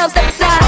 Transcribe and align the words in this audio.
Michelle, 0.00 0.10
step 0.10 0.32
aside. 0.32 0.60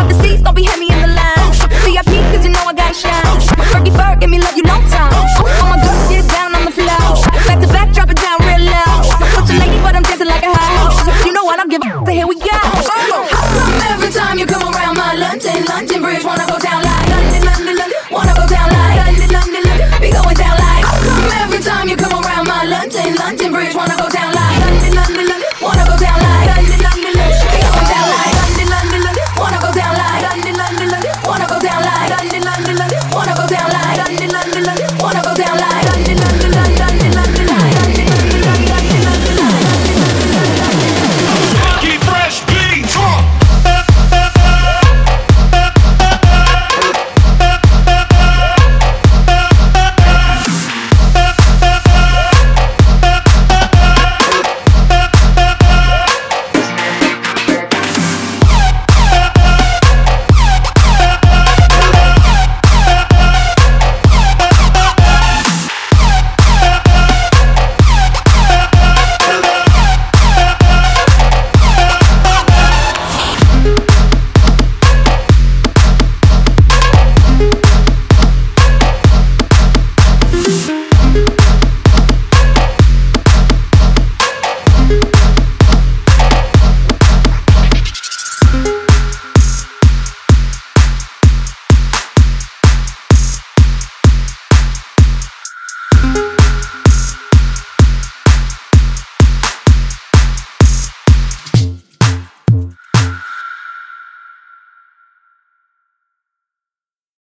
Pop 0.00 0.08
the 0.08 0.16
seats, 0.22 0.40
don't 0.40 0.56
be 0.56 0.64
heavy 0.64 0.88
in 0.88 1.00
the 1.04 1.12
line. 1.12 1.52
VIP, 1.84 2.08
cause 2.32 2.44
you 2.44 2.48
know 2.48 2.64
I 2.64 2.72
got 2.72 2.96
shine. 2.96 3.36
Fergie 3.68 3.92
Ferg, 3.92 4.20
give 4.20 4.30
me 4.30 4.40
love 4.40 4.56
you 4.56 4.64
long 4.64 4.80
time. 4.88 5.12
All 5.12 5.68
my 5.68 5.76
girls 5.76 6.08
get 6.08 6.24
down 6.32 6.56
on 6.56 6.64
the 6.64 6.72
floor. 6.72 7.20
Back 7.44 7.60
to 7.60 7.68
back, 7.68 7.92
drop 7.92 8.08
it 8.08 8.16
down 8.16 8.40
real 8.48 8.64
loud. 8.64 9.04
Put 9.36 9.44
your 9.52 9.60
lady, 9.60 9.76
but 9.84 9.92
I'm 9.92 10.02
dancing 10.02 10.28
like 10.28 10.42
a 10.42 10.52
house. 10.56 11.04
You 11.26 11.32
know 11.36 11.44
what? 11.44 11.60
I 11.60 11.68
don't 11.68 11.68
give 11.68 11.84
a 11.84 11.90
so 12.00 12.12
here 12.16 12.26
we 12.26 12.36
go. 12.40 12.48
Oh. 12.48 13.28
How 13.28 13.92
every 13.92 14.08
time 14.08 14.38
you 14.38 14.46
come 14.46 14.64
around 14.64 14.96
my 14.96 15.12
London, 15.20 15.68
London 15.68 16.00
Bridge, 16.00 16.24
wanna 16.24 16.48
go 16.48 16.56
down 16.56 16.80
like 16.80 17.08
London, 17.12 17.44
London, 17.44 17.76
London, 17.76 18.00
wanna 18.08 18.32
go 18.40 18.44
down 18.48 18.72
like 18.72 18.96
London, 19.04 19.28
London, 19.36 19.62
London, 19.68 20.00
We 20.00 20.08
going 20.16 20.36
down 20.40 20.56
like. 20.56 20.84
Come 20.88 21.28
every 21.44 21.60
time 21.60 21.92
you 21.92 21.96
come 21.96 22.24
around 22.24 22.48
my 22.48 22.64
London, 22.64 23.20
London 23.20 23.52
Bridge, 23.52 23.74
wanna 23.76 24.00
go 24.00 24.07